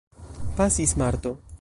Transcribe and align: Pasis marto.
Pasis 0.57 0.97
marto. 0.97 1.37